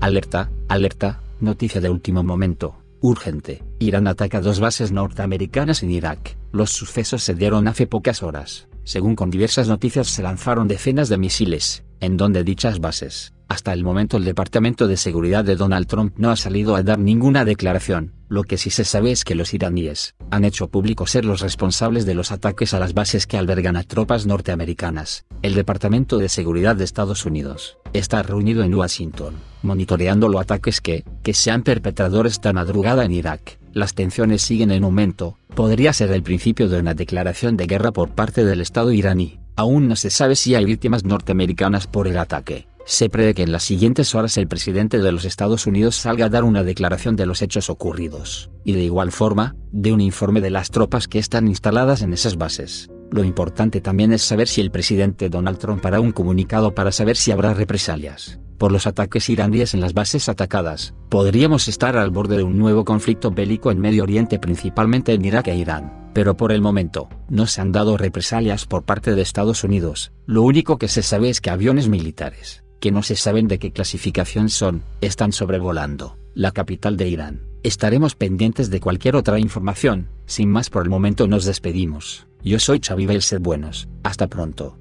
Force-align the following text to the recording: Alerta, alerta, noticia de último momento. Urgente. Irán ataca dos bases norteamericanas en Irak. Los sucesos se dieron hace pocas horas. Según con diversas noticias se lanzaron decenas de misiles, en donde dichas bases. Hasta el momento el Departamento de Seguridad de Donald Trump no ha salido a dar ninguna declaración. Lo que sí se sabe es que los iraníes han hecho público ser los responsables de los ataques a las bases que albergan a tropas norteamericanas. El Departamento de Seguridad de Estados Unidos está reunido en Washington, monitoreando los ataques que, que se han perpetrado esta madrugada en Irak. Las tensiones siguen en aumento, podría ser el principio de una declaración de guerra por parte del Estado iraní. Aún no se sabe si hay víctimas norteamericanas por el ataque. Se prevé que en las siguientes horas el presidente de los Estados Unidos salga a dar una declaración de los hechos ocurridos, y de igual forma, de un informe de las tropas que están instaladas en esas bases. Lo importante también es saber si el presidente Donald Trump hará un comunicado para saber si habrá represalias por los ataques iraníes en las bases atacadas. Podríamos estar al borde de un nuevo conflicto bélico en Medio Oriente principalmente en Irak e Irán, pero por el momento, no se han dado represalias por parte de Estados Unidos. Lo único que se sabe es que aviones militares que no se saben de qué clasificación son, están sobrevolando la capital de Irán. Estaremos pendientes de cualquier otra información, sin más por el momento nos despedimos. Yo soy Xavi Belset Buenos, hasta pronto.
Alerta, 0.00 0.50
alerta, 0.68 1.20
noticia 1.40 1.78
de 1.78 1.90
último 1.90 2.22
momento. 2.22 2.74
Urgente. 3.02 3.62
Irán 3.78 4.06
ataca 4.06 4.40
dos 4.40 4.58
bases 4.58 4.92
norteamericanas 4.92 5.82
en 5.82 5.90
Irak. 5.90 6.38
Los 6.52 6.70
sucesos 6.70 7.22
se 7.22 7.34
dieron 7.34 7.68
hace 7.68 7.86
pocas 7.86 8.22
horas. 8.22 8.66
Según 8.82 9.14
con 9.14 9.30
diversas 9.30 9.68
noticias 9.68 10.08
se 10.08 10.22
lanzaron 10.22 10.68
decenas 10.68 11.10
de 11.10 11.18
misiles, 11.18 11.84
en 12.00 12.16
donde 12.16 12.44
dichas 12.44 12.80
bases. 12.80 13.34
Hasta 13.50 13.72
el 13.72 13.82
momento 13.82 14.16
el 14.16 14.24
Departamento 14.24 14.86
de 14.86 14.96
Seguridad 14.96 15.44
de 15.44 15.56
Donald 15.56 15.88
Trump 15.88 16.14
no 16.16 16.30
ha 16.30 16.36
salido 16.36 16.76
a 16.76 16.84
dar 16.84 17.00
ninguna 17.00 17.44
declaración. 17.44 18.12
Lo 18.28 18.44
que 18.44 18.56
sí 18.56 18.70
se 18.70 18.84
sabe 18.84 19.10
es 19.10 19.24
que 19.24 19.34
los 19.34 19.52
iraníes 19.52 20.14
han 20.30 20.44
hecho 20.44 20.68
público 20.68 21.08
ser 21.08 21.24
los 21.24 21.40
responsables 21.40 22.06
de 22.06 22.14
los 22.14 22.30
ataques 22.30 22.74
a 22.74 22.78
las 22.78 22.94
bases 22.94 23.26
que 23.26 23.36
albergan 23.36 23.76
a 23.76 23.82
tropas 23.82 24.24
norteamericanas. 24.24 25.26
El 25.42 25.56
Departamento 25.56 26.18
de 26.18 26.28
Seguridad 26.28 26.76
de 26.76 26.84
Estados 26.84 27.26
Unidos 27.26 27.76
está 27.92 28.22
reunido 28.22 28.62
en 28.62 28.72
Washington, 28.72 29.34
monitoreando 29.62 30.28
los 30.28 30.42
ataques 30.42 30.80
que, 30.80 31.04
que 31.24 31.34
se 31.34 31.50
han 31.50 31.64
perpetrado 31.64 32.24
esta 32.24 32.52
madrugada 32.52 33.04
en 33.04 33.10
Irak. 33.10 33.58
Las 33.72 33.94
tensiones 33.94 34.42
siguen 34.42 34.70
en 34.70 34.84
aumento, 34.84 35.38
podría 35.56 35.92
ser 35.92 36.12
el 36.12 36.22
principio 36.22 36.68
de 36.68 36.78
una 36.78 36.94
declaración 36.94 37.56
de 37.56 37.66
guerra 37.66 37.90
por 37.90 38.10
parte 38.10 38.44
del 38.44 38.60
Estado 38.60 38.92
iraní. 38.92 39.40
Aún 39.56 39.88
no 39.88 39.96
se 39.96 40.10
sabe 40.10 40.36
si 40.36 40.54
hay 40.54 40.64
víctimas 40.64 41.04
norteamericanas 41.04 41.88
por 41.88 42.06
el 42.06 42.16
ataque. 42.16 42.69
Se 42.84 43.08
prevé 43.08 43.34
que 43.34 43.42
en 43.42 43.52
las 43.52 43.62
siguientes 43.62 44.14
horas 44.14 44.36
el 44.36 44.48
presidente 44.48 44.98
de 44.98 45.12
los 45.12 45.24
Estados 45.24 45.66
Unidos 45.66 45.96
salga 45.96 46.26
a 46.26 46.28
dar 46.28 46.44
una 46.44 46.64
declaración 46.64 47.14
de 47.16 47.26
los 47.26 47.42
hechos 47.42 47.70
ocurridos, 47.70 48.50
y 48.64 48.72
de 48.72 48.82
igual 48.82 49.12
forma, 49.12 49.54
de 49.70 49.92
un 49.92 50.00
informe 50.00 50.40
de 50.40 50.50
las 50.50 50.70
tropas 50.70 51.06
que 51.06 51.18
están 51.18 51.46
instaladas 51.46 52.02
en 52.02 52.12
esas 52.12 52.36
bases. 52.36 52.90
Lo 53.10 53.24
importante 53.24 53.80
también 53.80 54.12
es 54.12 54.22
saber 54.22 54.48
si 54.48 54.60
el 54.60 54.70
presidente 54.70 55.28
Donald 55.28 55.58
Trump 55.58 55.84
hará 55.84 56.00
un 56.00 56.12
comunicado 56.12 56.74
para 56.74 56.92
saber 56.92 57.16
si 57.16 57.32
habrá 57.32 57.54
represalias 57.54 58.40
por 58.60 58.72
los 58.72 58.86
ataques 58.86 59.30
iraníes 59.30 59.72
en 59.72 59.80
las 59.80 59.94
bases 59.94 60.28
atacadas. 60.28 60.94
Podríamos 61.08 61.66
estar 61.66 61.96
al 61.96 62.10
borde 62.10 62.36
de 62.36 62.42
un 62.42 62.58
nuevo 62.58 62.84
conflicto 62.84 63.30
bélico 63.30 63.70
en 63.70 63.80
Medio 63.80 64.02
Oriente 64.02 64.38
principalmente 64.38 65.14
en 65.14 65.24
Irak 65.24 65.48
e 65.48 65.56
Irán, 65.56 66.10
pero 66.12 66.36
por 66.36 66.52
el 66.52 66.60
momento, 66.60 67.08
no 67.30 67.46
se 67.46 67.62
han 67.62 67.72
dado 67.72 67.96
represalias 67.96 68.66
por 68.66 68.84
parte 68.84 69.14
de 69.14 69.22
Estados 69.22 69.64
Unidos. 69.64 70.12
Lo 70.26 70.42
único 70.42 70.76
que 70.76 70.88
se 70.88 71.02
sabe 71.02 71.30
es 71.30 71.40
que 71.40 71.48
aviones 71.48 71.88
militares 71.88 72.62
que 72.80 72.90
no 72.90 73.02
se 73.02 73.14
saben 73.14 73.46
de 73.46 73.58
qué 73.58 73.70
clasificación 73.70 74.48
son, 74.48 74.82
están 75.00 75.32
sobrevolando 75.32 76.16
la 76.34 76.52
capital 76.52 76.96
de 76.96 77.08
Irán. 77.08 77.40
Estaremos 77.62 78.14
pendientes 78.14 78.70
de 78.70 78.80
cualquier 78.80 79.16
otra 79.16 79.38
información, 79.38 80.08
sin 80.26 80.50
más 80.50 80.70
por 80.70 80.82
el 80.82 80.90
momento 80.90 81.26
nos 81.26 81.44
despedimos. 81.44 82.26
Yo 82.42 82.58
soy 82.58 82.80
Xavi 82.80 83.06
Belset 83.06 83.42
Buenos, 83.42 83.88
hasta 84.02 84.26
pronto. 84.26 84.79